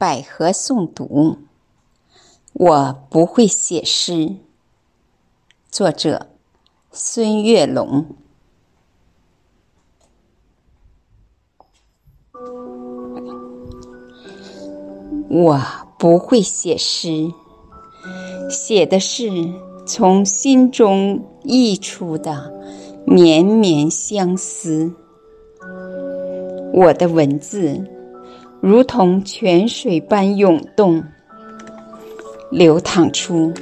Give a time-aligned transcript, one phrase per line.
[0.00, 1.36] 百合诵读，
[2.54, 4.36] 我不会写诗。
[5.70, 6.28] 作者：
[6.90, 8.06] 孙月龙。
[15.28, 15.60] 我
[15.98, 17.34] 不会写诗，
[18.48, 19.28] 写的是
[19.84, 22.50] 从心中溢出的
[23.06, 24.94] 绵绵相思。
[26.72, 27.86] 我的文字
[28.60, 31.02] 如同泉水般涌动，
[32.50, 33.52] 流淌出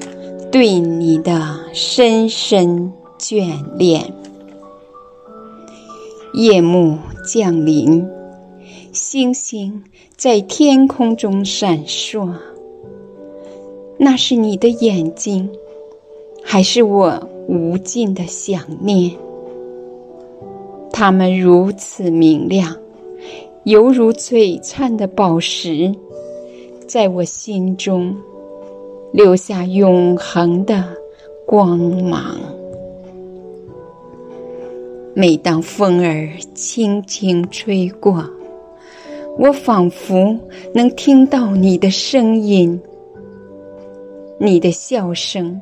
[0.50, 4.12] 对你的深深眷恋。
[6.34, 8.04] 夜幕降临，
[8.92, 9.84] 星星
[10.16, 12.32] 在天空中闪烁。
[13.98, 15.48] 那是你的眼睛，
[16.42, 19.12] 还是我无尽的想念？
[20.92, 22.76] 它们如此明亮。
[23.68, 25.94] 犹如璀璨的宝石，
[26.86, 28.16] 在我心中
[29.12, 30.82] 留下永恒的
[31.46, 32.38] 光芒。
[35.12, 38.24] 每当风儿轻轻吹过，
[39.38, 40.34] 我仿佛
[40.72, 42.80] 能听到你的声音，
[44.40, 45.60] 你的笑声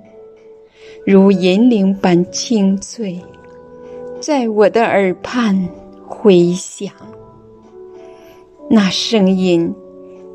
[1.04, 3.20] 如银铃般清脆，
[4.20, 5.68] 在我的耳畔
[6.06, 6.92] 回响。
[8.68, 9.72] 那声音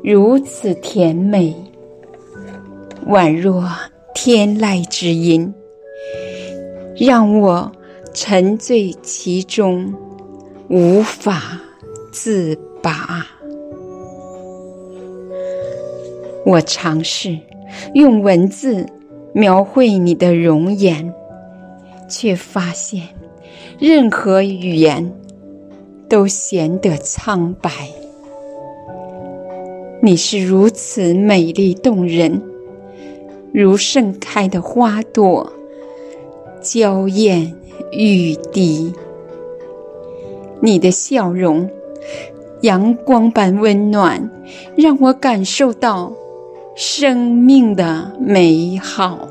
[0.02, 1.54] 如此甜美，
[3.06, 3.68] 宛若
[4.14, 5.52] 天籁之音，
[6.96, 7.70] 让我
[8.14, 9.94] 沉醉其中，
[10.68, 11.60] 无法
[12.10, 13.26] 自拔。
[16.46, 17.38] 我尝试
[17.94, 18.86] 用文字
[19.34, 21.12] 描绘你的容颜，
[22.08, 23.08] 却发现
[23.78, 25.12] 任何语言
[26.08, 27.70] 都显得苍白。
[30.04, 32.42] 你是如此美丽动人，
[33.52, 35.52] 如盛开的花朵，
[36.60, 37.54] 娇艳
[37.92, 38.92] 欲滴。
[40.60, 41.70] 你的笑容，
[42.62, 44.28] 阳光般温暖，
[44.74, 46.12] 让我感受到
[46.74, 49.28] 生命的美好。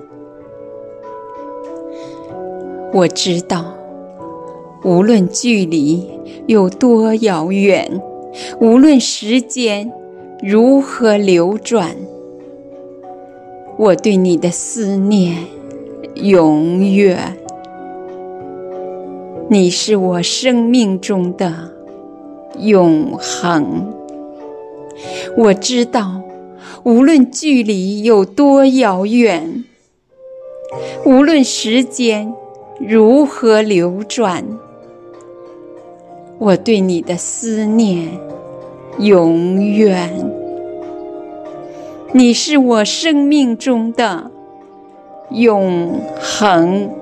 [2.93, 3.75] 我知道，
[4.85, 6.09] 无论距离
[6.47, 8.01] 有多遥远，
[8.61, 9.91] 无论时间。
[10.43, 11.95] 如何流转？
[13.77, 15.37] 我对你的思念
[16.15, 17.37] 永远。
[19.49, 21.71] 你是我生命中的
[22.57, 23.93] 永恒。
[25.37, 26.23] 我知道，
[26.83, 29.63] 无论距离有多遥远，
[31.05, 32.33] 无论时间
[32.79, 34.43] 如何流转，
[36.39, 38.09] 我对你的思念。
[38.99, 40.09] 永远，
[42.13, 44.29] 你是我生命中的
[45.31, 47.00] 永恒。